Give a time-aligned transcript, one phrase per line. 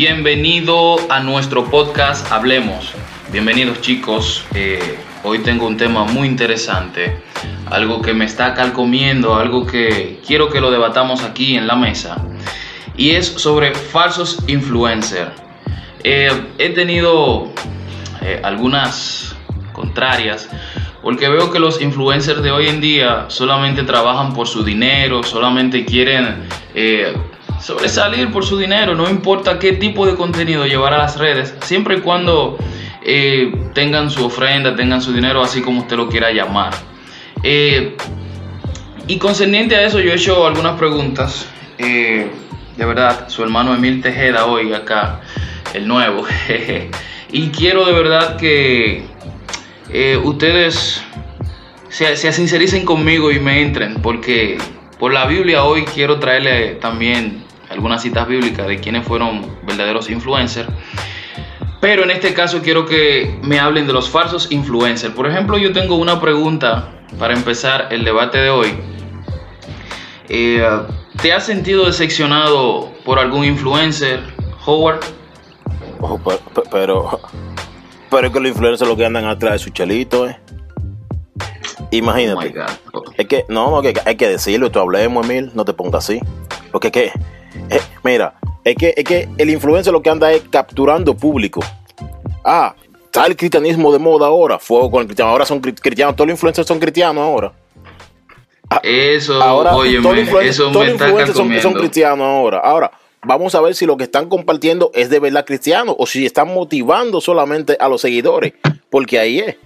[0.00, 2.92] Bienvenido a nuestro podcast Hablemos.
[3.32, 4.44] Bienvenidos chicos.
[4.54, 7.16] Eh, hoy tengo un tema muy interesante,
[7.66, 12.24] algo que me está calcomiendo, algo que quiero que lo debatamos aquí en la mesa.
[12.96, 15.32] Y es sobre falsos influencers.
[16.04, 17.52] Eh, he tenido
[18.22, 19.34] eh, algunas
[19.72, 20.48] contrarias
[21.02, 25.84] porque veo que los influencers de hoy en día solamente trabajan por su dinero, solamente
[25.84, 26.46] quieren
[27.60, 31.98] sobresalir por su dinero, no importa qué tipo de contenido llevar a las redes, siempre
[31.98, 32.58] y cuando
[33.02, 36.74] eh, tengan su ofrenda, tengan su dinero, así como usted lo quiera llamar.
[37.42, 37.96] Eh,
[39.06, 41.48] y concerniente a eso, yo he hecho algunas preguntas.
[41.78, 42.30] Eh,
[42.76, 45.20] de verdad, su hermano Emil Tejeda hoy acá,
[45.74, 46.24] el nuevo.
[47.32, 49.04] y quiero de verdad que
[50.22, 51.02] ustedes
[51.88, 54.58] se, se sincericen conmigo y me entren, porque
[54.98, 60.68] por la Biblia hoy quiero traerle también algunas citas bíblicas de quienes fueron verdaderos influencers.
[61.80, 65.14] Pero en este caso quiero que me hablen de los falsos influencers.
[65.14, 68.74] Por ejemplo, yo tengo una pregunta para empezar el debate de hoy.
[70.28, 70.66] Eh,
[71.22, 74.20] ¿Te has sentido decepcionado por algún influencer,
[74.66, 75.00] Howard?
[76.00, 76.18] Oh,
[76.70, 77.20] pero,
[78.10, 80.38] pero, es que los influencers lo que andan atrás de su chelito, ¿eh?
[81.90, 82.54] Imagínate.
[82.92, 86.20] Oh es que, no, hay que decirlo, tú hablemos, Emil, no te pongas así.
[86.70, 87.12] Porque, ¿qué?
[87.70, 91.60] Eh, mira, es que, es que el influencer lo que anda es capturando público.
[92.44, 92.74] Ah,
[93.04, 95.30] está el cristianismo de moda ahora, fuego con el cristiano.
[95.30, 97.52] Ahora son cristianos, todos los influencers son cristianos ahora.
[98.70, 102.58] Ah, eso, ahora, oye, todos los influencers son, son cristianos ahora.
[102.58, 102.90] Ahora,
[103.22, 106.52] vamos a ver si lo que están compartiendo es de verdad cristiano o si están
[106.52, 108.52] motivando solamente a los seguidores,
[108.90, 109.56] porque ahí es.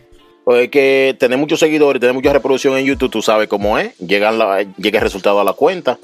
[0.47, 4.39] Es que tener muchos seguidores, tener mucha reproducción en YouTube, tú sabes cómo es, llegan
[4.39, 5.99] la, llega el resultado a la cuenta.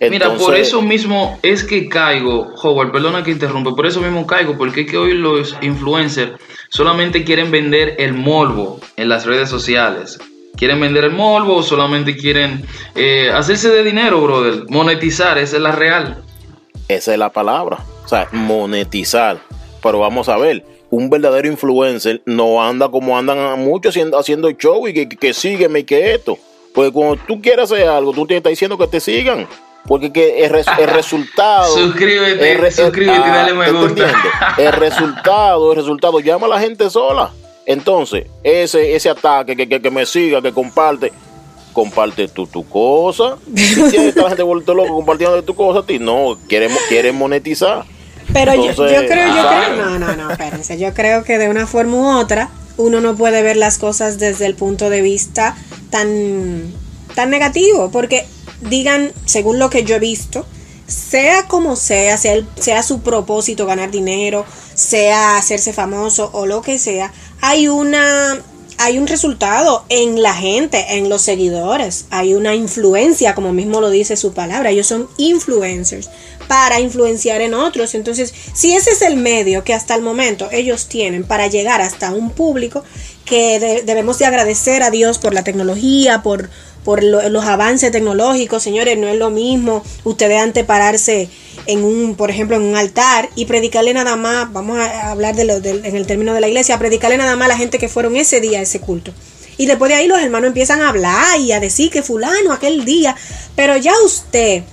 [0.00, 4.58] Mira, por eso mismo es que caigo, Howard, perdona que interrumpe, por eso mismo caigo,
[4.58, 6.32] porque es que hoy los influencers
[6.68, 10.18] solamente quieren vender el morbo en las redes sociales.
[10.56, 12.64] Quieren vender el morbo o solamente quieren
[12.94, 14.64] eh, hacerse de dinero, brother.
[14.68, 16.22] Monetizar, esa es la real.
[16.88, 17.78] Esa es la palabra.
[18.04, 19.40] O sea, monetizar.
[19.82, 24.86] Pero vamos a ver, un verdadero influencer no anda como andan muchos haciendo, haciendo show
[24.88, 26.36] y que, que, sígueme y que esto.
[26.74, 29.46] Pues cuando tú quieres hacer algo, tú te estás diciendo que te sigan.
[29.86, 30.50] Porque que el,
[30.88, 31.74] resultado.
[31.76, 34.12] suscríbete, suscríbete, dale me gusta.
[34.56, 37.32] El resultado, el resultado llama a la gente sola.
[37.66, 41.12] Entonces, ese, ese ataque, que, que, me siga, que comparte,
[41.72, 43.36] comparte tu, tu cosa.
[43.54, 47.84] Si tienes la gente vuelto loco compartiendo tu cosa, a ti no, quieren, quieren monetizar.
[48.32, 51.66] Pero yo, yo, creo, yo creo, no, no, no, espérense, yo creo que de una
[51.66, 55.56] forma u otra uno no puede ver las cosas desde el punto de vista
[55.90, 56.72] tan,
[57.14, 58.26] tan negativo, porque
[58.60, 60.46] digan, según lo que yo he visto,
[60.86, 64.44] sea como sea, sea, sea su propósito ganar dinero,
[64.74, 68.38] sea hacerse famoso o lo que sea, hay una
[68.82, 73.90] hay un resultado en la gente, en los seguidores, hay una influencia, como mismo lo
[73.90, 76.08] dice su palabra, ellos son influencers
[76.48, 77.94] para influenciar en otros.
[77.94, 82.10] Entonces, si ese es el medio que hasta el momento ellos tienen para llegar hasta
[82.12, 82.82] un público,
[83.26, 86.48] que debemos de agradecer a Dios por la tecnología, por
[86.90, 91.28] por los avances tecnológicos, señores, no es lo mismo ustedes antes pararse
[91.66, 95.44] en un, por ejemplo, en un altar y predicarle nada más, vamos a hablar de
[95.44, 98.16] lo, en el término de la iglesia, predicarle nada más a la gente que fueron
[98.16, 99.12] ese día a ese culto.
[99.56, 102.84] Y después de ahí los hermanos empiezan a hablar y a decir que fulano aquel
[102.84, 103.14] día,
[103.54, 104.64] pero ya usted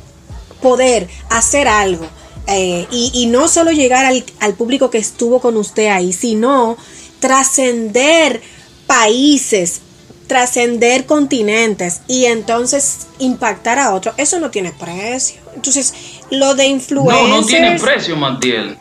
[0.60, 2.08] poder hacer algo
[2.48, 6.78] eh, y, no solo llegar al, al público que estuvo con usted ahí, sino
[7.20, 8.42] trascender
[8.88, 9.82] países,
[10.28, 15.42] trascender continentes y entonces impactar a otros, eso no tiene precio.
[15.56, 17.28] Entonces, lo de influencia.
[17.28, 18.78] No, no tiene precio, Mantiel.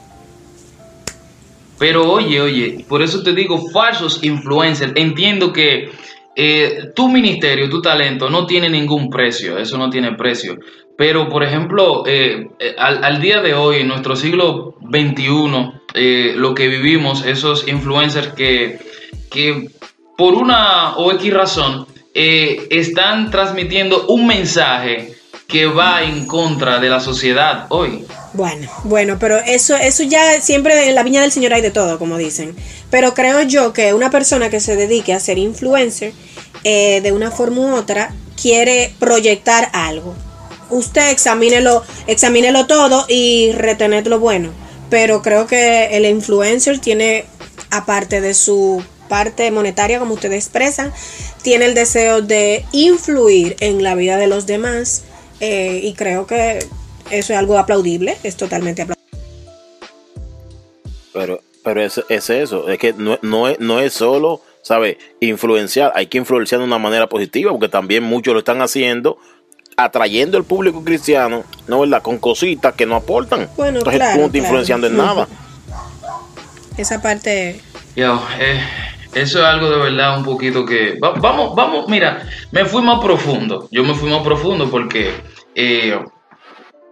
[1.79, 4.93] Pero oye, oye, por eso te digo falsos influencers.
[4.97, 5.91] Entiendo que
[6.35, 10.59] eh, tu ministerio, tu talento no tiene ningún precio, eso no tiene precio.
[10.97, 16.69] Pero, por ejemplo, eh, eh, al, día de hoy, en nuestro siglo XXI, lo que
[16.69, 18.79] vivimos, esos influencers que,
[19.31, 19.71] que
[20.17, 25.15] por una o X razón, eh, están transmitiendo un mensaje
[25.47, 28.05] que va en contra de la sociedad hoy.
[28.33, 31.99] Bueno, bueno, pero eso, eso ya siempre en la viña del Señor hay de todo,
[31.99, 32.57] como dicen.
[32.91, 36.13] Pero creo yo que una persona que se dedique a ser influencer,
[36.65, 40.15] eh, de una forma u otra, quiere proyectar algo.
[40.71, 44.51] Usted examínelo, examínelo todo y retener lo bueno.
[44.91, 47.25] Pero creo que el influencer tiene,
[47.71, 50.93] aparte de su parte monetaria, como ustedes expresan,
[51.43, 55.05] tiene el deseo de influir en la vida de los demás.
[55.41, 56.59] Eh, y creo que
[57.11, 58.97] eso es algo aplaudible, es totalmente aplaudible.
[61.13, 64.97] Pero, pero es, es eso, es que no, no, es, no es solo, ¿sabes?
[65.21, 69.19] Influenciar, hay que influenciar de una manera positiva, porque también muchos lo están haciendo
[69.77, 72.03] atrayendo al público cristiano, ¿no verdad?
[72.03, 73.49] Con cositas que no aportan.
[73.57, 75.29] Bueno, Entonces claro, tú no influenciando en nada.
[76.77, 77.61] Esa parte...
[77.95, 78.61] Yo, eh,
[79.17, 80.99] eso es algo de verdad un poquito que...
[81.01, 83.67] vamos, vamos, mira, me fui más profundo.
[83.71, 85.11] Yo me fui más profundo porque...
[85.55, 85.99] Eh,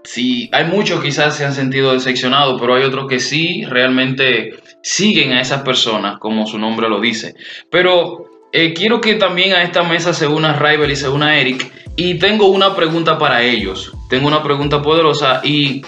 [0.04, 5.32] sí, hay muchos quizás se han sentido decepcionados, pero hay otros que sí realmente siguen
[5.32, 7.34] a esas personas, como su nombre lo dice.
[7.70, 11.70] Pero eh, quiero que también a esta mesa se una Rival y se una Eric.
[11.96, 13.92] Y tengo una pregunta para ellos.
[14.08, 15.82] Tengo una pregunta poderosa y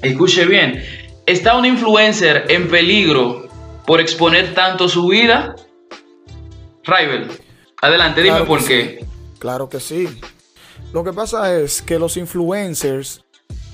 [0.00, 0.82] escuche bien.
[1.26, 3.49] ¿Está un influencer en peligro
[3.86, 5.56] por exponer tanto su vida?
[6.84, 7.30] Rival,
[7.80, 9.04] adelante, dime por qué.
[9.38, 10.08] Claro que sí.
[10.92, 13.22] Lo que pasa es que los influencers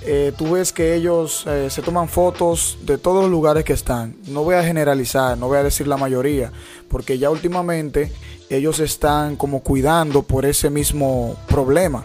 [0.02, 4.16] eh, tú ves que ellos eh, se toman fotos de todos los lugares que están.
[4.28, 6.52] No voy a generalizar, no voy a decir la mayoría,
[6.88, 8.12] porque ya últimamente
[8.48, 12.04] ellos están como cuidando por ese mismo problema.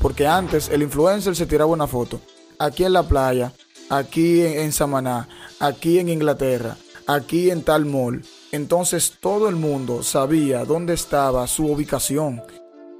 [0.00, 2.20] Porque antes el influencer se tiraba una foto
[2.58, 3.52] aquí en la playa,
[3.88, 6.76] aquí en, en Samaná, aquí en Inglaterra,
[7.06, 8.22] aquí en tal mall.
[8.52, 12.42] Entonces todo el mundo sabía dónde estaba su ubicación.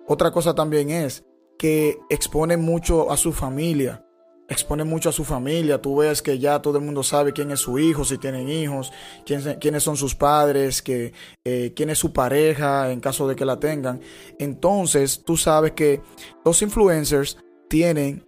[0.07, 1.25] Otra cosa también es
[1.59, 4.05] que expone mucho a su familia
[4.51, 5.81] expone mucho a su familia.
[5.81, 8.93] Tú ves que ya todo el mundo sabe quién es su hijo, si tienen hijos,
[9.25, 11.15] quiénes son sus padres, que,
[11.45, 14.01] eh, quién es su pareja en caso de que la tengan.
[14.39, 16.03] Entonces tú sabes que
[16.45, 17.39] los influencers
[17.69, 18.27] tienen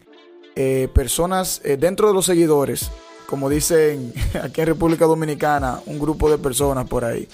[0.55, 2.91] eh, personas eh, dentro de los seguidores,
[3.33, 4.13] como dicen
[4.43, 7.27] aquí en República Dominicana, un grupo de personas por ahí.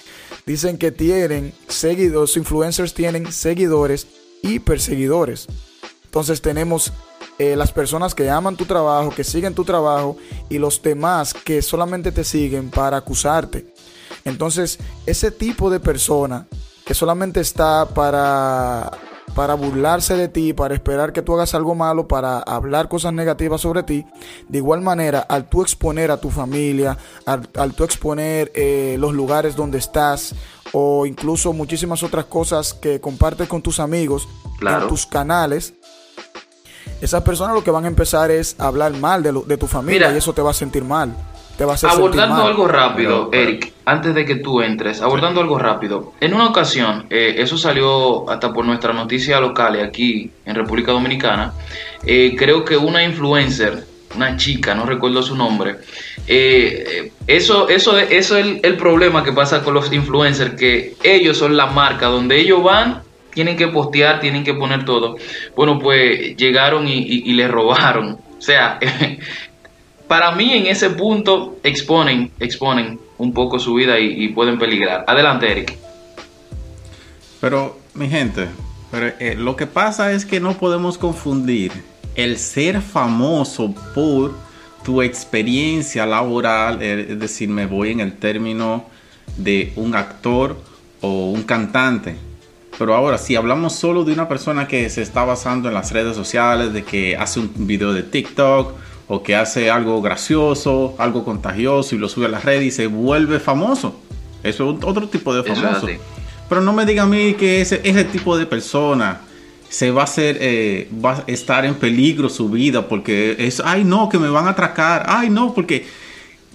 [0.45, 4.07] Dicen que tienen seguidores, influencers tienen seguidores
[4.41, 5.47] y perseguidores.
[6.05, 6.93] Entonces tenemos
[7.37, 10.15] eh, las personas que aman tu trabajo, que siguen tu trabajo
[10.47, 13.73] y los demás que solamente te siguen para acusarte.
[14.23, 16.47] Entonces, ese tipo de persona
[16.85, 18.89] que solamente está para,
[19.35, 23.61] para burlarse de ti, para esperar que tú hagas algo malo, para hablar cosas negativas
[23.61, 24.05] sobre ti,
[24.47, 29.55] de igual manera, al tú exponer a tu familia, al, tú exponer eh, los lugares
[29.55, 30.35] donde estás,
[30.71, 34.27] o incluso muchísimas otras cosas que compartes con tus amigos
[34.61, 35.73] en tus canales,
[37.01, 40.13] esas personas lo que van a empezar es a hablar mal de, de tu familia
[40.13, 41.15] y eso te va a sentir mal.
[41.59, 45.59] Te va a hacer abordando algo rápido, Eric, antes de que tú entres, abordando algo
[45.59, 46.13] rápido.
[46.21, 51.51] En una ocasión, eh, eso salió hasta por nuestra noticia local aquí en República Dominicana.
[52.05, 53.83] Eh, creo que una influencer,
[54.15, 55.75] una chica, no recuerdo su nombre.
[56.27, 61.57] Eh, eso, eso, eso es el problema que pasa con los influencers, que ellos son
[61.57, 63.01] la marca donde ellos van
[63.33, 65.17] tienen que postear, tienen que poner todo.
[65.55, 68.17] Bueno, pues llegaron y, le robaron.
[68.37, 68.79] O sea,
[70.09, 75.05] para mí en ese punto exponen, exponen un poco su vida y, pueden peligrar.
[75.07, 75.77] Adelante, Eric.
[77.39, 78.47] Pero, mi gente,
[78.89, 81.71] pero, eh, lo que pasa es que no podemos confundir
[82.15, 84.33] el ser famoso por
[84.83, 88.85] tu experiencia laboral, eh, es decir, me voy en el término
[89.37, 90.57] de un actor
[91.01, 92.15] o un cantante
[92.79, 96.15] pero ahora, si hablamos solo de una persona que se está basando en las redes
[96.15, 98.73] sociales, de que hace un video de TikTok
[99.09, 102.87] o que hace algo gracioso, algo contagioso y lo sube a las redes y se
[102.87, 103.99] vuelve famoso.
[104.43, 105.87] Eso es otro tipo de famoso.
[106.47, 109.21] Pero no me diga a mí que ese, ese tipo de persona
[109.67, 113.83] se va a hacer, eh, va a estar en peligro su vida porque es, ay
[113.83, 115.85] no, que me van a atracar, ay no, porque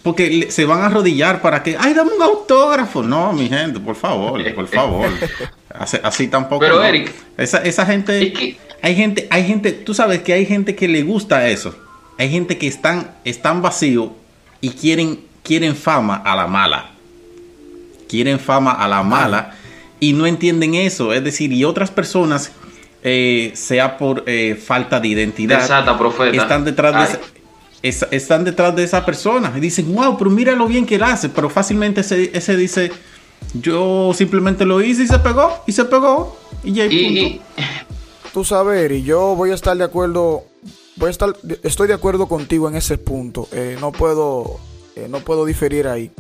[0.05, 3.03] porque se van a arrodillar para que, ay, dame un autógrafo.
[3.03, 5.09] No, mi gente, por favor, por favor.
[6.03, 6.61] Así, tampoco.
[6.61, 10.89] Pero Eric, esa, esa gente, hay gente, hay gente, tú sabes que hay gente que
[10.89, 11.75] le gusta eso.
[12.19, 14.11] Hay gente que están, están vacíos
[14.61, 16.91] y quieren, quieren fama a la mala.
[18.09, 19.55] Quieren fama a la mala
[20.01, 21.13] y no entienden eso.
[21.13, 22.53] Es decir, y otras personas,
[23.03, 25.61] eh, sea por eh, falta de identidad,
[26.33, 27.35] están detrás de
[27.85, 31.29] están detrás de esa persona y dicen, wow, pero mira lo bien que él hace,
[31.29, 32.91] pero fácilmente ese, ese dice,
[33.53, 37.43] Yo simplemente lo hice y se pegó, y se pegó, y ya y,
[38.33, 40.45] Tú sabes, y yo voy a estar de acuerdo,
[40.97, 43.49] voy a estoy de acuerdo contigo en ese punto.
[43.53, 44.59] Eh, no puedo,
[44.97, 46.11] eh, no puedo diferir ahí.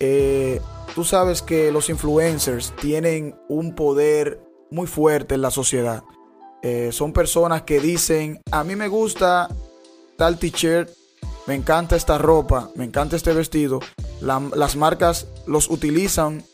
[0.00, 0.60] Eh,
[0.94, 6.02] tú sabes que los influencers tienen un poder muy fuerte en la sociedad.
[6.92, 9.48] son personas que dicen, a mí me gusta
[10.16, 10.88] tal t-shirt,
[11.48, 13.80] me encanta esta ropa, me encanta este vestido.
[14.20, 16.44] las marcas los utilizan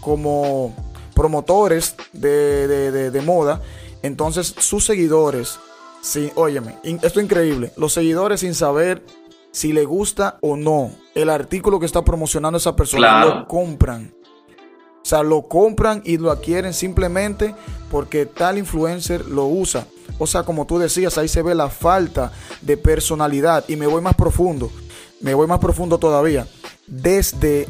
[0.00, 0.74] como
[1.14, 3.62] promotores de, moda.
[4.02, 5.58] Entonces sus seguidores,
[6.02, 7.72] sí, óyeme, esto es increíble.
[7.76, 9.02] Los seguidores sin saber
[9.52, 14.12] si le gusta o no el artículo que está promocionando esa persona, lo compran.
[15.02, 17.54] O sea, lo compran y lo adquieren simplemente
[17.90, 19.86] porque tal influencer lo usa.
[20.18, 23.64] O sea, como tú decías, ahí se ve la falta de personalidad.
[23.68, 24.70] Y me voy más profundo.
[25.20, 26.46] Me voy más profundo todavía.
[26.86, 27.66] Desde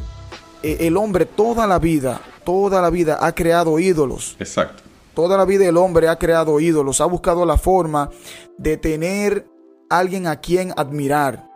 [0.62, 4.36] eh, el hombre toda la vida, toda la vida ha creado ídolos.
[4.38, 4.82] Exacto.
[5.14, 7.00] Toda la vida el hombre ha creado ídolos.
[7.00, 8.11] Ha buscado la forma
[8.59, 9.47] de tener
[9.90, 11.49] alguien a quien admirar.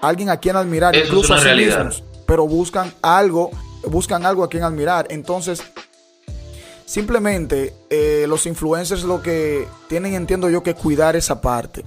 [0.00, 0.94] Alguien a quien admirar.
[0.94, 2.04] incluso a sí mismos.
[2.26, 3.50] Pero buscan algo
[3.86, 5.06] buscan algo a quien admirar.
[5.10, 5.62] Entonces,
[6.84, 11.84] simplemente eh, los influencers lo que tienen, entiendo yo, que cuidar esa parte.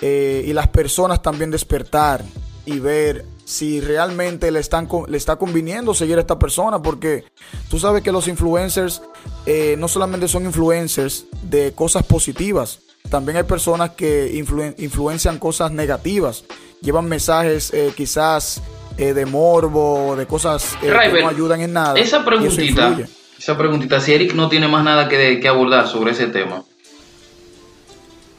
[0.00, 2.24] Eh, y las personas también despertar
[2.64, 7.24] y ver si realmente le, están, le está conviniendo seguir a esta persona, porque
[7.68, 9.02] tú sabes que los influencers
[9.46, 12.80] eh, no solamente son influencers de cosas positivas,
[13.10, 14.32] también hay personas que
[14.78, 16.44] influencian cosas negativas,
[16.80, 18.62] llevan mensajes quizás
[18.98, 21.98] eh, de morbo, de cosas eh, que no ayudan en nada.
[21.98, 22.98] Esa preguntita,
[23.38, 26.62] esa preguntita, si Eric no tiene más nada que, que abordar sobre ese tema.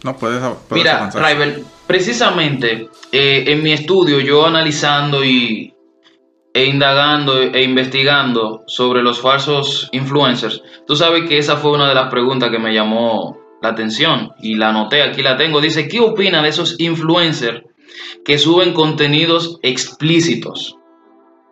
[0.03, 0.41] No, puedes.
[0.69, 5.72] Mira, Raibel, precisamente eh, en mi estudio, yo analizando y,
[6.53, 11.95] e indagando e investigando sobre los falsos influencers, tú sabes que esa fue una de
[11.95, 15.62] las preguntas que me llamó la atención y la anoté, aquí la tengo.
[15.62, 17.63] Dice, ¿qué opina de esos influencers
[18.24, 20.77] que suben contenidos explícitos.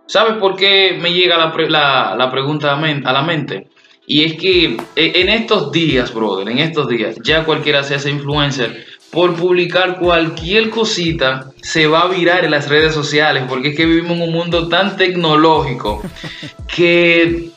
[0.08, 3.67] ¿Sabes por qué me llega la, pregunta a la mente?
[4.08, 8.10] Y es que eh, en estos días, brother, en estos días, ya cualquiera se hace
[8.10, 13.75] influencer, por publicar cualquier cosita se va a virar en las redes sociales, porque es
[13.75, 16.01] que vivimos en un mundo tan tecnológico
[16.74, 17.50] que,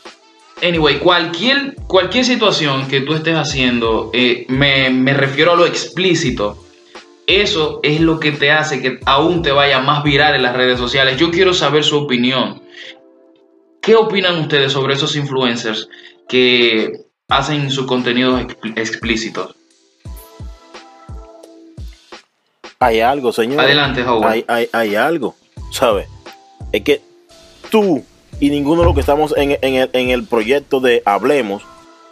[0.63, 6.59] anyway, cualquier, cualquier situación que tú estés haciendo, eh, me, me refiero a lo explícito,
[7.27, 10.79] eso es lo que te hace que aún te vaya más viral en las redes
[10.79, 11.17] sociales.
[11.19, 12.63] Yo quiero saber su opinión.
[13.81, 15.89] ¿Qué opinan ustedes sobre esos influencers
[16.29, 16.93] que
[17.29, 18.45] hacen sus contenidos
[18.77, 19.55] explícitos?
[22.79, 23.61] Hay algo, señor.
[23.61, 24.45] Adelante, Howard.
[24.73, 25.35] Hay, algo,
[25.71, 26.09] ¿sabes?
[26.73, 27.01] Es que
[27.71, 28.05] tú
[28.41, 31.63] y ninguno de los que estamos en, el, en el proyecto de Hablemos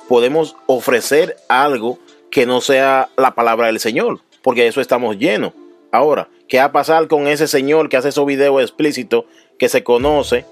[0.08, 1.98] podemos ofrecer algo
[2.30, 5.52] que no sea la palabra del Señor porque de eso estamos llenos.
[5.90, 9.24] Ahora, ¿qué va a pasar con ese señor que hace esos videos explícitos
[9.58, 10.44] que se conoce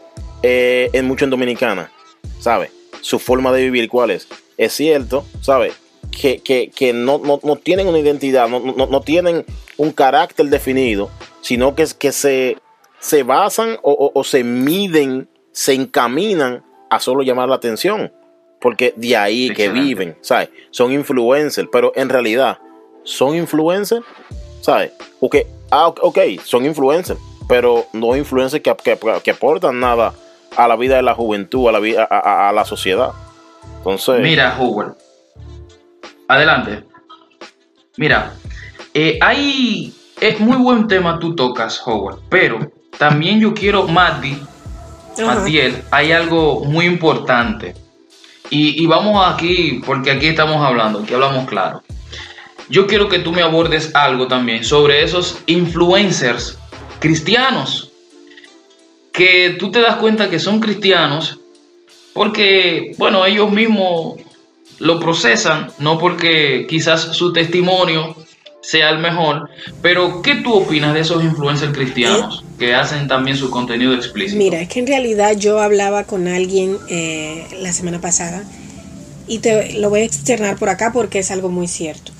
[0.42, 1.90] eh, en mucho en Dominicana?
[2.38, 2.70] ¿Sabe?
[3.00, 4.28] Su forma de vivir, ¿cuál es?
[4.56, 5.72] Es cierto, ¿sabe?
[6.10, 9.46] Que, que, no, no, tienen una identidad, no, no, tienen
[9.80, 11.10] un carácter definido,
[11.40, 12.58] sino que, que se,
[12.98, 18.12] se basan o, o se miden, se encaminan a solo llamar la atención
[18.60, 20.50] porque de ahí que viven, ¿sabes?
[20.70, 22.58] Son influencers, pero en realidad
[23.02, 24.04] son influencers,
[24.60, 24.92] ¿sabes?
[25.18, 27.18] Porque, ah, ok, son influencers,
[27.48, 28.76] pero no influencers que,
[29.22, 30.12] que, aportan nada
[30.56, 33.12] a la vida de la juventud, a la, vida, a, la sociedad.
[33.78, 34.20] Entonces.
[34.20, 34.94] Mira, Howard.
[36.28, 36.84] Adelante.
[37.96, 38.34] Mira,
[38.94, 39.94] eh, hay.
[40.20, 44.36] Es muy buen tema tú tocas, Howard, pero también yo quiero, Mati,
[45.24, 47.74] Matiel, hay algo muy importante.
[48.50, 51.82] Y, y, vamos aquí, porque aquí estamos hablando, aquí hablamos claro
[52.70, 56.56] yo quiero que tú me abordes algo también sobre esos influencers
[57.00, 57.90] cristianos
[59.12, 61.38] que tú te das cuenta que son cristianos
[62.12, 64.20] porque, bueno, ellos mismos
[64.78, 68.16] lo procesan, no porque quizás su testimonio
[68.62, 69.48] sea el mejor,
[69.82, 74.38] pero ¿qué tú opinas de esos influencers cristianos que hacen también su contenido explícito?
[74.38, 78.44] Mira, es que en realidad yo hablaba con alguien eh, la semana pasada
[79.26, 82.12] y te lo voy a externar por acá porque es algo muy cierto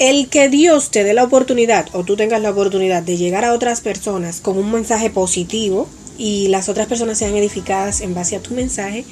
[0.00, 3.52] el que Dios te dé la oportunidad o tú tengas la oportunidad de llegar a
[3.52, 8.40] otras personas con un mensaje positivo y las otras personas sean edificadas en base a
[8.40, 9.04] tu mensaje,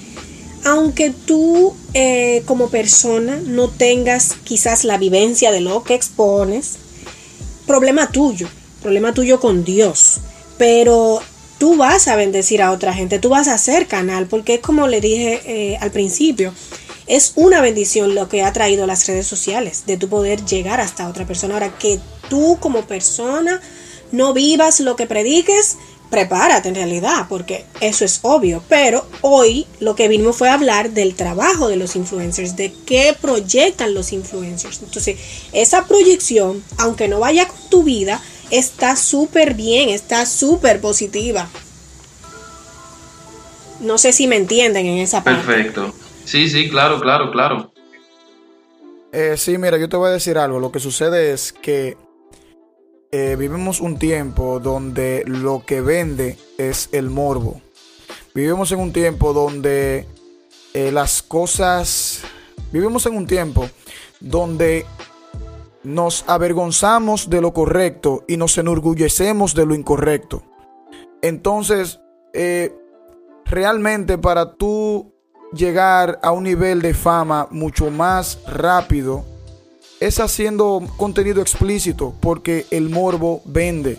[0.65, 6.77] aunque tú eh, como persona no tengas quizás la vivencia de lo que expones,
[7.67, 8.49] problema tuyo,
[8.83, 10.19] problema tuyo con Dios.
[10.57, 11.21] Pero
[11.59, 15.01] tú vas a bendecir a otra gente, tú vas a hacer canal, porque como le
[15.01, 16.53] dije eh, al principio,
[17.07, 21.09] es una bendición lo que ha traído las redes sociales, de tu poder llegar hasta
[21.09, 21.55] otra persona.
[21.55, 21.99] Ahora que
[22.29, 23.61] tú como persona
[24.13, 25.77] no vivas lo que prediques,
[26.11, 28.63] prepárate en realidad, porque eso es obvio.
[28.69, 33.17] Pero hoy lo que vinimos fue a hablar del trabajo de los influencers, de qué
[33.21, 34.81] proyectan los influencers.
[34.83, 35.19] Entonces,
[35.53, 41.49] esa proyección, aunque no vaya con tu vida, está súper bien, está súper positiva.
[43.81, 45.47] No sé si me entienden en esa parte.
[45.47, 45.95] Perfecto.
[46.25, 47.73] Sí, sí, claro, claro, claro.
[49.13, 50.59] Eh, sí, mira, yo te voy a decir algo.
[50.59, 51.97] Lo que sucede es que
[53.11, 57.61] eh, vivimos un tiempo donde lo que vende es el morbo.
[58.35, 60.07] Vivimos en un tiempo donde
[60.75, 62.23] eh, las cosas...
[62.71, 63.69] Vivimos en un tiempo
[64.21, 64.85] donde
[65.85, 70.43] nos avergonzamos de lo correcto y nos enorgullecemos de lo incorrecto.
[71.23, 72.01] Entonces,
[73.47, 75.15] realmente para tú
[75.53, 79.25] llegar a un nivel de fama mucho más rápido
[80.01, 83.99] es haciendo contenido explícito porque el morbo vende.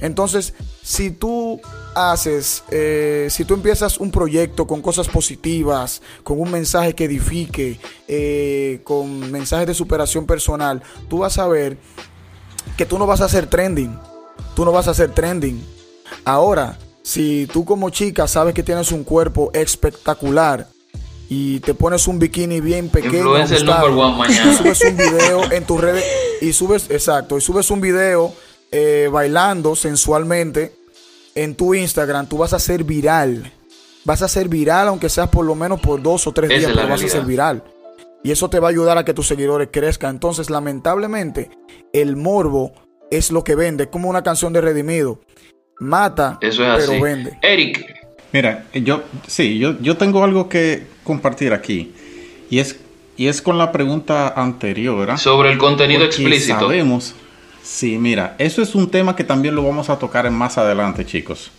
[0.00, 1.60] Entonces, si tú
[1.94, 7.78] haces, eh, si tú empiezas un proyecto con cosas positivas, con un mensaje que edifique,
[8.08, 11.78] eh, con mensajes de superación personal, tú vas a ver
[12.76, 13.98] que tú no vas a hacer trending.
[14.54, 15.64] Tú no vas a hacer trending.
[16.24, 20.68] Ahora, si tú como chica sabes que tienes un cuerpo espectacular
[21.28, 26.04] y te pones un bikini bien pequeño, y subes un video en tus redes
[26.40, 28.32] y subes, exacto, y subes un video
[28.70, 30.74] eh, bailando sensualmente
[31.34, 33.52] en tu Instagram, tú vas a ser viral.
[34.04, 36.88] Vas a ser viral, aunque seas por lo menos por dos o tres días, pero
[36.88, 37.64] vas a ser viral.
[38.22, 40.16] Y eso te va a ayudar a que tus seguidores crezcan.
[40.16, 41.50] Entonces, lamentablemente,
[41.92, 42.72] el morbo
[43.10, 45.20] es lo que vende, como una canción de Redimido
[45.80, 47.38] mata, pero vende.
[47.42, 48.03] Eric.
[48.34, 51.92] Mira, yo sí, yo, yo tengo algo que compartir aquí.
[52.50, 52.80] Y es,
[53.16, 55.08] y es con la pregunta anterior.
[55.12, 55.16] ¿ah?
[55.16, 56.58] Sobre el contenido explícito.
[56.58, 57.14] Sabemos.
[57.62, 61.52] Sí, mira, eso es un tema que también lo vamos a tocar más adelante, chicos.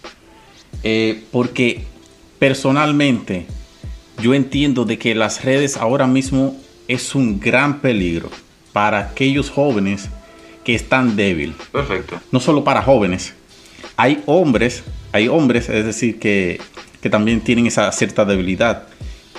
[0.84, 1.86] Eh, porque
[2.40, 3.46] personalmente
[4.22, 6.58] yo entiendo de que las redes ahora mismo
[6.90, 8.30] es un gran peligro
[8.74, 10.10] para aquellos jóvenes
[10.66, 11.56] que están débiles.
[11.72, 12.20] Perfecto.
[12.34, 13.34] No solo para jóvenes,
[13.96, 14.84] hay hombres,
[15.16, 16.60] hay hombres, es decir, que,
[17.10, 18.88] también tienen esa cierta debilidad.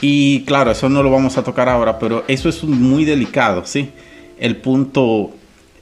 [0.00, 3.90] Y claro, eso no lo vamos a tocar ahora, pero eso es muy delicado, ¿sí?
[4.38, 5.32] El punto,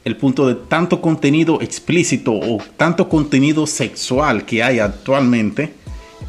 [0.02, 5.74] el punto de tanto contenido explícito o tanto contenido sexual que hay actualmente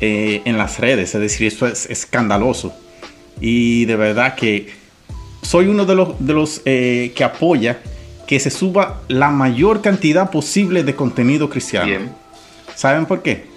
[0.02, 2.74] eh, en las redes, es decir, esto es escandaloso.
[3.40, 4.68] Y de verdad que
[5.42, 7.80] soy uno de los, de los eh, que apoya
[8.28, 11.88] que se suba la mayor cantidad posible de contenido cristiano.
[11.88, 12.12] Bien.
[12.76, 13.55] ¿Saben por qué?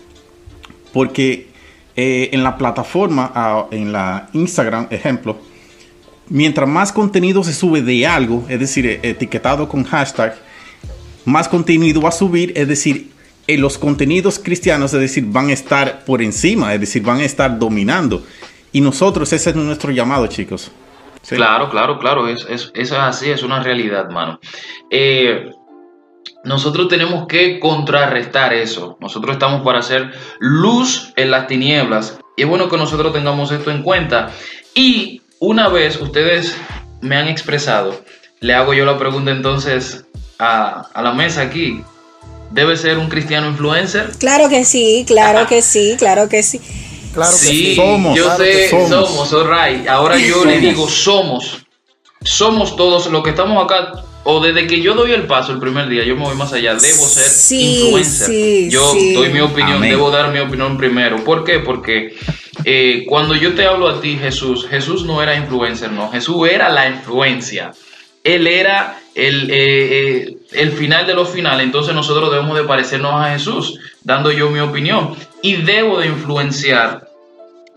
[0.98, 1.46] Porque
[1.94, 5.38] eh, en la plataforma, en la Instagram, ejemplo,
[6.28, 10.36] mientras más contenido se sube de algo, es decir, eh, etiquetado con hashtag,
[11.24, 13.12] más contenido va a subir, es decir,
[13.46, 17.24] eh, los contenidos cristianos, es decir, van a estar por encima, es decir, van a
[17.24, 18.24] estar dominando.
[18.72, 20.72] Y nosotros, ese es nuestro llamado, chicos.
[21.28, 24.40] Claro, claro, claro, es, es, es, así, es una realidad, mano.
[24.90, 25.48] Eh,
[26.48, 28.96] nosotros tenemos que contrarrestar eso.
[29.00, 32.18] Nosotros estamos para hacer luz en las tinieblas.
[32.36, 34.32] Y es bueno que nosotros tengamos esto en cuenta.
[34.74, 36.56] Y una vez ustedes
[37.02, 38.00] me han expresado,
[38.40, 40.06] le hago yo la pregunta entonces
[40.38, 41.82] a, la mesa aquí.
[42.50, 44.10] ¿Debe ser un cristiano influencer?
[44.18, 46.60] Claro que sí, claro que sí, claro que sí.
[47.12, 48.16] Claro que sí, somos.
[48.16, 49.34] Yo sé, somos, somos
[49.86, 51.66] Ahora yo le digo somos.
[52.22, 55.88] Somos todos los que estamos acá o desde que yo doy el paso el primer
[55.88, 58.68] día, yo me voy más allá, debo ser influencer.
[58.68, 61.24] yo doy mi opinión, debo dar mi opinión primero.
[61.24, 61.60] ¿Por qué?
[61.60, 62.14] Porque
[62.66, 66.68] eh, cuando yo te hablo a ti, Jesús, Jesús no era influencer, no, Jesús era
[66.68, 67.72] la influencia.
[68.22, 73.14] Él era el, eh, eh, el final de los finales, entonces nosotros debemos de parecernos
[73.14, 75.16] a Jesús, dando yo mi opinión.
[75.40, 77.08] Y debo de influenciar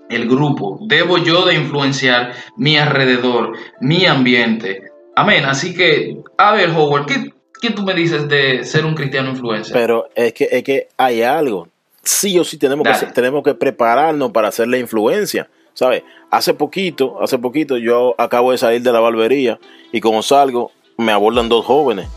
[0.09, 5.45] el grupo, debo yo de influenciar mi alrededor, mi ambiente, Amén.
[5.45, 9.73] Así que, a ver, Howard, ¿qué, tú me dices de ser un cristiano influencer?
[9.73, 11.67] Pero es que, es que hay algo.
[12.03, 15.49] Sí o sí tenemos que, tenemos que prepararnos para hacer la influencia.
[15.73, 16.03] ¿Sabes?
[16.29, 19.57] Hace poquito, hace poquito yo acabo de salir de la barbería
[19.93, 22.07] y como salgo me abordan dos jóvenes.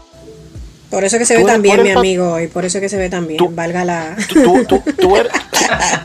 [0.91, 3.11] Por eso que se ve tan bien, mi amigo, y por eso que se ve
[3.11, 4.17] tan bien, valga la...
[4.29, 5.33] Tú, eres,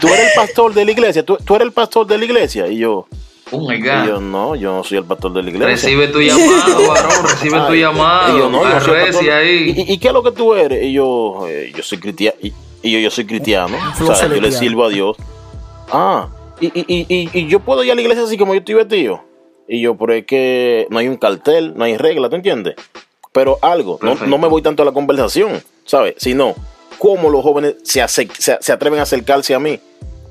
[0.02, 3.08] el pastor de la iglesia, tú, tú eres el pastor de la iglesia, y yo...
[3.52, 4.04] Oh my God.
[4.04, 5.68] Y yo no, yo no soy el pastor de la iglesia.
[5.68, 8.36] Recibe tu llamado, varón, recibe tu llamado.
[8.36, 9.74] Y yo no, yo soy ahí.
[9.76, 10.84] ¿Y, ¿Y, qué es lo que tú eres?
[10.84, 12.38] Y yo, eh, yo soy cristiano.
[12.42, 13.78] Y yo, yo soy cristiano.
[14.02, 15.18] O sea, yo le sirvo a Dios.
[15.92, 16.30] Ah,
[16.62, 19.22] y, y, y, y, yo puedo ir a la iglesia así como yo estoy vestido.
[19.68, 22.76] Y yo, pero es que no hay un cartel, no hay regla, ¿te entiendes?
[23.32, 26.16] Pero algo, no, no, me voy tanto a la conversación, ¿sabes?
[26.18, 26.56] Sino,
[26.98, 29.80] cómo los jóvenes se, se, atreven a acercarse a mí.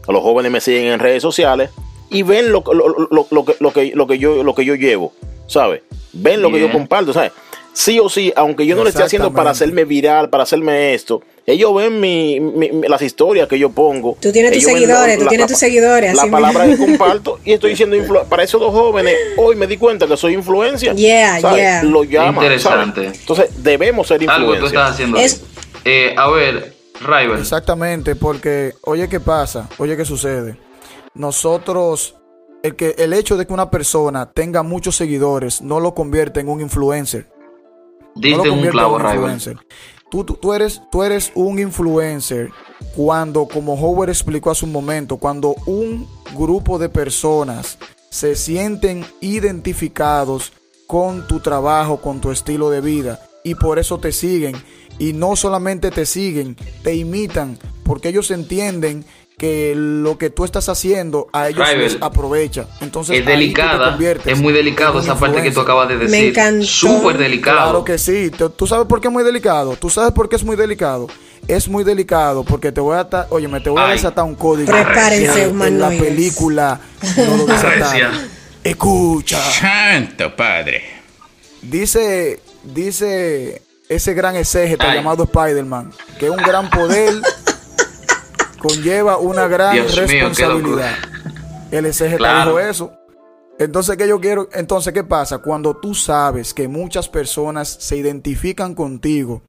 [0.08, 1.70] Los jóvenes me siguen en redes sociales
[2.10, 4.74] y ven lo, lo, lo, lo que, lo, que, lo, que yo, lo que yo
[4.74, 5.12] llevo,
[5.46, 5.82] ¿sabes?
[6.12, 7.32] Ven lo que yo comparto, ¿sabes?
[7.72, 11.22] Sí o sí, aunque yo no lo esté haciendo para hacerme viral, para hacerme esto,
[11.46, 12.40] ellos ven mi,
[12.88, 14.16] las historias que yo pongo.
[14.20, 16.14] Tú tienes tus seguidores, tú tienes tus seguidores.
[16.14, 17.96] La palabra que comparto y estoy diciendo
[18.28, 19.14] para esos dos jóvenes.
[19.36, 20.92] Hoy me di cuenta que soy influencia.
[20.94, 21.82] Yeah, yeah.
[21.84, 22.44] Lo llaman.
[22.44, 23.06] Interesante.
[23.06, 24.46] Entonces debemos ser influencia.
[24.46, 25.16] Algo tú estás haciendo.
[25.16, 25.42] Es,
[25.84, 27.38] eh, a ver, Rival.
[27.38, 30.56] Exactamente, porque oye qué pasa, oye qué sucede.
[31.14, 32.16] Nosotros,
[32.62, 36.48] el, que, el hecho de que una persona tenga muchos seguidores no lo convierte en
[36.48, 37.28] un influencer.
[38.14, 39.40] Diste un clavo, Rival.
[40.10, 42.50] Tú, tú, eres, tú eres un influencer
[42.96, 47.78] cuando, como Howard explicó hace un momento, cuando un grupo de personas
[48.10, 50.52] se sienten identificados
[50.86, 54.56] con tu trabajo, con tu estilo de vida y por eso te siguen
[54.98, 59.04] y no solamente te siguen, te imitan, porque ellos entienden
[59.38, 62.66] que lo que tú estás haciendo a ellos les aprovecha.
[62.80, 63.96] Entonces, es delicada,
[64.26, 66.10] es muy delicado esa parte que tú acabas de decir.
[66.10, 66.66] Me encantó.
[66.66, 67.56] Súper delicado.
[67.56, 68.30] Claro que sí.
[68.56, 69.76] ¿Tú sabes por qué es muy delicado?
[69.76, 71.06] ¿Tú sabes por qué es muy delicado?
[71.46, 74.34] Es muy delicado porque te voy a atar, oye, me te voy a desatar un
[74.34, 74.70] código.
[74.70, 76.80] Prepárense, En la película
[77.16, 77.46] no lo
[78.64, 79.40] Escucha.
[79.40, 80.82] Santo Padre.
[81.62, 87.14] Dice, dice ese gran exégeta llamado Spider-Man, que es un gran poder
[88.58, 90.94] conlleva una gran responsabilidad.
[91.70, 92.92] el exégeta dijo eso.
[93.58, 94.48] Entonces, ¿qué yo quiero?
[94.52, 95.38] Entonces, ¿qué pasa?
[95.38, 99.42] Cuando tú sabes que muchas personas se identifican contigo,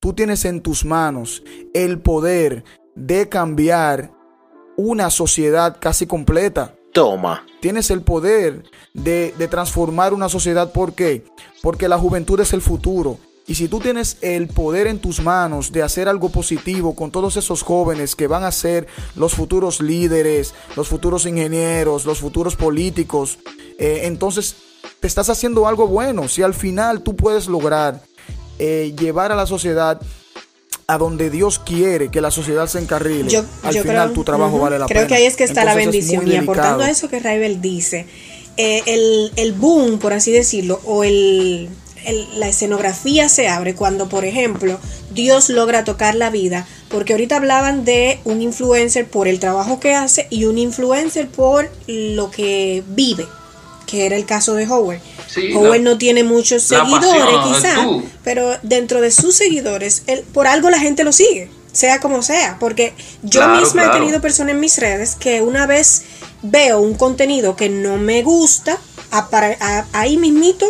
[0.00, 2.64] tú tienes en tus manos el poder
[2.96, 4.10] de cambiar
[4.76, 6.74] una sociedad casi completa.
[6.92, 7.46] Toma.
[7.60, 10.72] Tienes el poder de, de transformar una sociedad.
[10.72, 11.24] ¿Por qué?
[11.62, 13.18] Porque la juventud es el futuro.
[13.46, 17.36] Y si tú tienes el poder en tus manos de hacer algo positivo con todos
[17.36, 23.38] esos jóvenes que van a ser los futuros líderes, los futuros ingenieros, los futuros políticos,
[23.78, 24.56] eh, entonces
[24.98, 26.26] te estás haciendo algo bueno.
[26.28, 28.00] Si al final tú puedes lograr
[28.58, 30.00] eh, llevar a la sociedad
[30.86, 34.86] a donde Dios quiere que la sociedad se encarrile, al final tu trabajo vale la
[34.86, 35.00] pena.
[35.00, 36.26] Creo que ahí es que está la bendición.
[36.26, 38.06] y aportando a eso que Raibel dice,
[38.56, 41.68] eh, el, el boom, por así decirlo, o el
[42.36, 44.78] la escenografía se abre cuando, por ejemplo,
[45.12, 49.94] Dios logra tocar la vida, porque ahorita hablaban de un influencer por el trabajo que
[49.94, 53.26] hace y un influencer por lo que vive,
[53.86, 55.00] que era el caso de Howard.
[55.54, 57.86] Howard no tiene muchos seguidores, quizás,
[58.22, 62.92] pero dentro de sus seguidores, por algo la gente lo sigue, sea como sea, porque
[63.22, 66.02] yo misma he tenido personas en mis redes que una vez
[66.42, 68.78] veo un contenido que no me gusta,
[69.92, 70.66] ahí mismito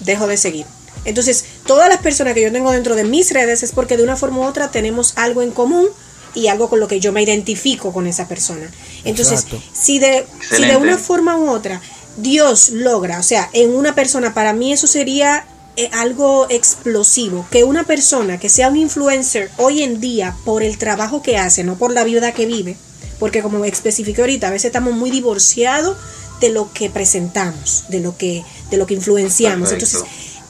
[0.00, 0.66] dejo de seguir.
[1.04, 4.16] Entonces, todas las personas que yo tengo dentro de mis redes es porque de una
[4.16, 5.86] forma u otra tenemos algo en común
[6.34, 8.70] y algo con lo que yo me identifico con esa persona.
[9.04, 11.80] Entonces, si de, si de una forma u otra
[12.16, 17.64] Dios logra, o sea, en una persona, para mí eso sería eh, algo explosivo, que
[17.64, 21.76] una persona que sea un influencer hoy en día por el trabajo que hace, no
[21.76, 22.76] por la vida que vive,
[23.18, 25.96] porque como especifiqué ahorita, a veces estamos muy divorciados
[26.40, 29.72] de lo que presentamos, de lo que, de lo que influenciamos.
[29.72, 30.02] Entonces,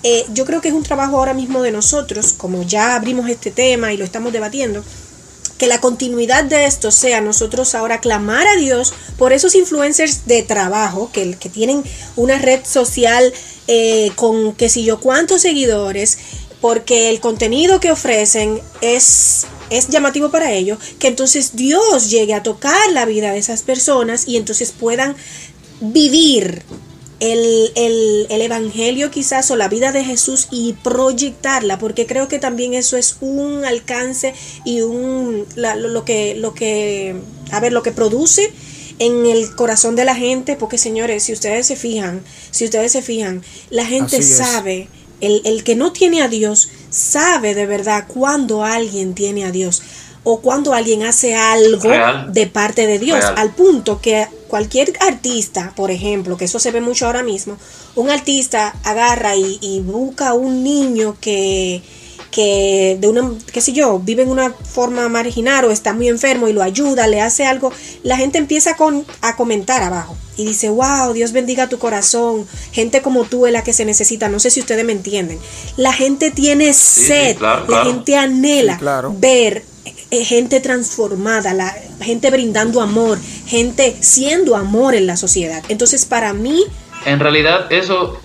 [0.03, 3.51] eh, yo creo que es un trabajo ahora mismo de nosotros, como ya abrimos este
[3.51, 4.85] tema y lo estamos debatiendo,
[5.59, 10.43] que la continuidad de esto sea nosotros ahora clamar a Dios por esos influencers de
[10.43, 11.83] trabajo que, que tienen
[12.15, 13.33] una red social
[13.67, 16.17] eh, con que si yo cuántos seguidores,
[16.61, 22.43] porque el contenido que ofrecen es, es llamativo para ellos, que entonces Dios llegue a
[22.45, 25.17] tocar la vida de esas personas y entonces puedan
[25.81, 26.63] vivir
[27.21, 32.97] el, Evangelio quizás o la vida de Jesús y proyectarla, porque creo que también eso
[32.97, 37.17] es un alcance y un lo, que, lo que,
[37.51, 38.53] a ver, lo que produce
[38.99, 43.03] en el corazón de la gente, porque señores, si ustedes se fijan, si ustedes se
[43.03, 44.89] fijan, la gente sabe,
[45.21, 49.83] el, el que no tiene a Dios, sabe de verdad cuando alguien tiene a Dios
[50.25, 51.91] o cuando alguien hace algo
[52.29, 56.81] de parte de Dios, al punto que cualquier artista, por ejemplo, que eso se ve
[56.81, 57.57] mucho ahora mismo,
[57.95, 61.83] un artista agarra y, busca a un niño que,
[62.31, 66.49] que de una, qué sé yo, vive en una forma marginal o está muy enfermo
[66.49, 70.69] y lo ayuda, le hace algo, la gente empieza con, a comentar abajo y dice,
[70.71, 74.51] wow, Dios bendiga tu corazón, gente como tú es la que se necesita, no sé
[74.51, 75.39] si ustedes me entienden.
[75.77, 78.79] La gente tiene sed, la gente anhela
[79.19, 79.65] ver
[80.11, 85.63] eh, gente transformada, la gente brindando amor, gente siendo amor en la sociedad.
[85.69, 86.65] Entonces, para mí...
[87.05, 88.21] En realidad, eso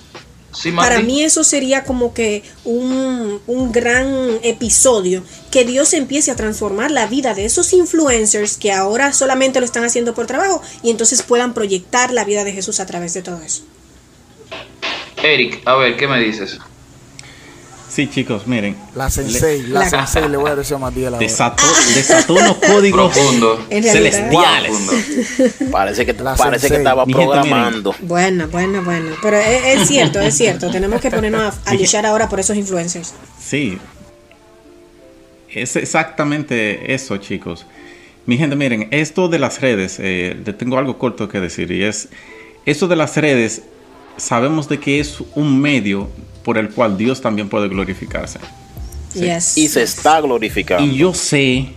[0.76, 4.08] para mí eso sería como que un, un, gran
[4.43, 9.65] episodio, que Dios empiece a transformar la vida de esos influencers que ahora solamente lo
[9.65, 13.24] están haciendo por trabajo y entonces puedan proyectar la vida de Jesús a través de
[13.24, 13.63] todo eso.
[15.24, 16.60] Eric, a ver, ¿qué me dices?
[17.93, 18.75] Sí, chicos, miren.
[18.95, 23.13] La sensei, la, sensei, le voy a decir a Matías Desató, desató unos códigos
[23.69, 24.71] celestiales.
[25.71, 27.93] Parece que, parece que estaba programando.
[28.01, 29.12] bueno, bueno, bueno.
[29.21, 30.71] Pero es, cierto, es cierto.
[30.71, 33.13] Tenemos que ponernos a, luchar ahora por esos influencers.
[33.39, 33.77] Sí.
[35.51, 37.67] Es exactamente eso, chicos.
[38.25, 42.10] Mi gente, miren, esto de las redes, eh, tengo algo corto que decir, y es,
[42.65, 43.62] esto de las redes,
[44.17, 46.10] sabemos de que es un medio
[46.43, 48.39] por el cual Dios también puede glorificarse.
[49.15, 50.84] y se está glorificando.
[50.84, 51.73] Y yo sé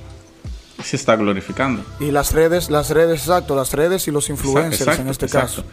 [0.83, 1.85] se está glorificando.
[2.01, 5.65] Y las redes, las redes, exacto, las redes y los influencers en este caso.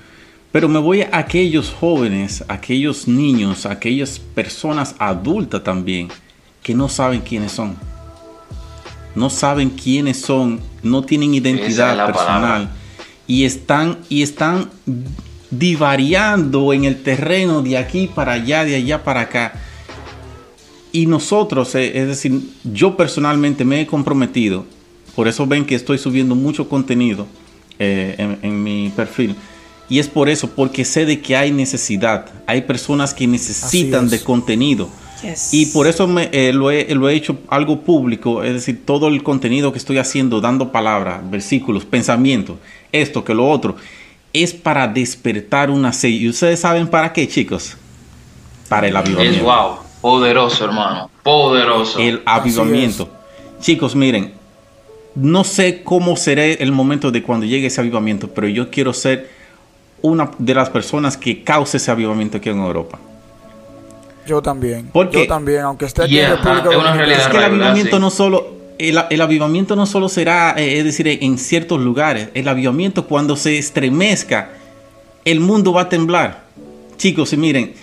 [0.52, 6.10] Pero me voy a aquellos jóvenes, aquellos niños, aquellas personas adultas también,
[6.62, 7.76] que no saben quiénes son.
[9.16, 12.70] No saben quiénes son, no tienen identidad personal.
[13.26, 14.70] Y están, y están
[15.60, 19.54] divariando en el terreno de aquí para allá, de allá para acá.
[20.92, 24.66] Y nosotros, eh, es decir, yo personalmente me he comprometido,
[25.16, 27.28] por eso ven que estoy subiendo mucho contenido
[27.80, 29.36] eh, en, mi perfil.
[29.90, 34.22] Y es por eso, porque sé de que hay necesidad, hay personas que necesitan de
[34.22, 34.90] contenido.
[35.52, 39.08] Y por eso me, eh, lo, he, lo, he, hecho algo público, es decir, todo
[39.08, 42.58] el contenido que estoy haciendo, dando palabras, versículos, pensamientos,
[42.92, 43.78] esto que lo otro
[44.34, 46.10] es para despertar una sed.
[46.10, 47.78] ¿Y ustedes saben para qué, chicos?
[48.68, 49.38] Para el avivamiento.
[49.38, 52.00] Es wow, poderoso, hermano, poderoso.
[52.00, 53.10] El avivamiento.
[53.62, 54.34] Chicos, miren,
[55.16, 59.30] no sé cómo será el momento de cuando llegue ese avivamiento, pero yo quiero ser
[60.02, 63.00] una de las personas que cause ese avivamiento aquí en Europa.
[64.26, 64.90] Yo también.
[65.12, 67.14] Yo también, aunque esté aquí en República Dominicana.
[67.14, 71.38] Es que el avivamiento no solo el, avivamiento no solo será, eh, es decir, en
[71.38, 74.52] ciertos lugares, el avivamiento cuando se estremezca,
[75.26, 76.44] el mundo va a temblar.
[76.98, 77.74] Chicos, y miren,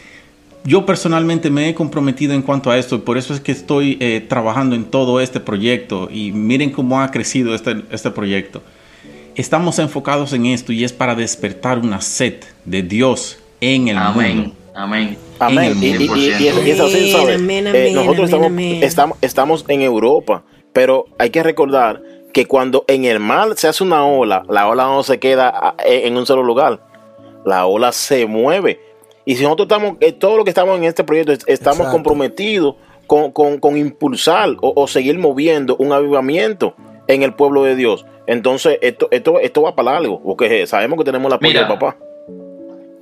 [0.64, 3.96] yo personalmente me he comprometido en cuanto a esto y por eso es que estoy
[4.00, 8.62] eh, trabajando en todo este proyecto y miren cómo ha crecido este, este proyecto.
[9.36, 12.34] Estamos enfocados en esto y es para despertar una sed
[12.64, 14.52] de Dios en el mundo.
[14.74, 15.16] Amén.
[15.38, 15.76] Amén.
[15.80, 17.40] Y, es así, ¿sabes?
[17.94, 18.30] nosotros
[18.82, 22.02] estamos, estamos en Europa pero hay que recordar
[22.32, 25.74] que cuando en el mar se hace una ola, la ola no se queda ah,
[25.84, 26.80] en un solo lugar.
[27.44, 28.80] La ola se mueve.
[29.24, 33.76] Y si nosotros estamos, eh, todo lo que estamos en este proyecto, estamos comprometidos con,
[33.76, 36.74] impulsar o, seguir moviendo un avivamiento
[37.08, 38.06] en el pueblo de Dios.
[38.26, 41.96] Entonces, esto, esto, esto va para algo, porque sabemos que tenemos la apoyo de papá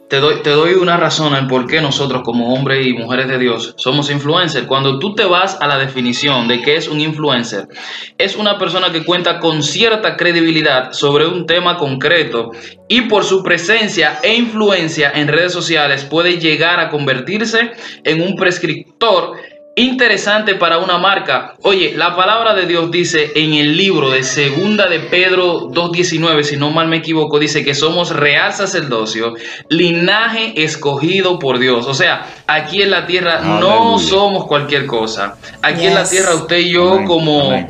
[0.08, 3.38] te doy, te doy una razón en por qué nosotros como hombres y mujeres de
[3.38, 4.66] Dios somos influencers.
[4.66, 7.68] Cuando tú te vas a la definición de qué es un influencer,
[8.16, 12.52] es una persona que cuenta con cierta credibilidad sobre un tema concreto
[12.88, 17.72] y por su presencia e influencia en redes sociales puede llegar a convertirse
[18.04, 19.36] en un prescriptor
[19.78, 21.54] interesante para una marca.
[21.62, 26.56] Oye, la palabra de Dios dice en el libro de Segunda de Pedro 2.19, si
[26.56, 29.34] no mal me equivoco, dice que somos real sacerdocio,
[29.68, 31.86] linaje escogido por Dios.
[31.86, 35.36] O sea, aquí en la tierra no somos cualquier cosa.
[35.62, 37.68] Aquí en la tierra usted y yo como...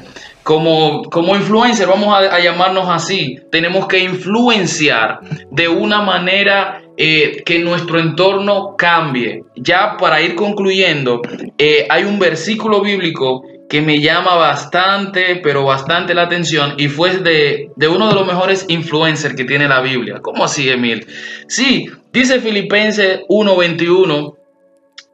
[0.49, 7.59] Como, como influencer, vamos a llamarnos así, tenemos que influenciar de una manera eh, que
[7.59, 9.45] nuestro entorno cambie.
[9.57, 11.21] Ya para ir concluyendo,
[11.59, 17.19] eh, hay un versículo bíblico que me llama bastante, pero bastante la atención y fue
[17.19, 20.21] de, de uno de los mejores influencers que tiene la Biblia.
[20.23, 21.07] ¿Cómo así, Emil?
[21.47, 24.35] Sí, dice Filipenses 1:21,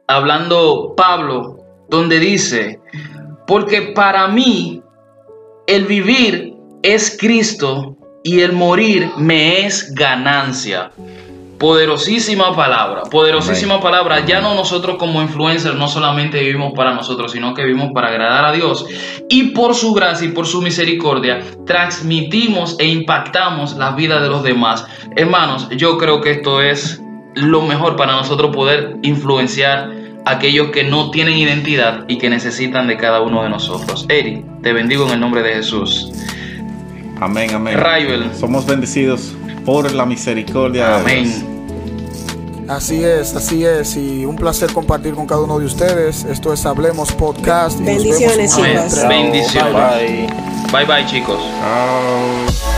[0.07, 2.79] hablando Pablo, donde dice,
[3.45, 4.81] porque para mí
[5.67, 10.91] el vivir es Cristo y el morir me es ganancia.
[11.57, 14.25] Poderosísima palabra, poderosísima palabra.
[14.25, 18.45] Ya no nosotros como influencers no solamente vivimos para nosotros, sino que vivimos para agradar
[18.45, 18.85] a Dios.
[19.29, 24.43] Y por su gracia y por su misericordia transmitimos e impactamos la vida de los
[24.43, 24.85] demás.
[25.15, 27.01] Hermanos, yo creo que esto es
[27.35, 32.97] lo mejor para nosotros poder influenciar aquellos que no tienen identidad y que necesitan de
[32.97, 34.05] cada uno de nosotros.
[34.09, 36.11] Eri, te bendigo en el nombre de Jesús.
[37.19, 37.77] Amén, amén.
[37.79, 38.31] Rayuel.
[38.35, 39.33] Somos bendecidos
[39.65, 41.55] por la misericordia Amén.
[42.67, 43.95] Así es, así es.
[43.95, 46.23] Y un placer compartir con cada uno de ustedes.
[46.25, 47.79] Esto es Hablemos Podcast.
[47.79, 49.07] Bendiciones, chicos.
[49.07, 50.31] Bendiciones.
[50.71, 51.39] Bye bye, chicos.
[51.59, 52.74] Chao.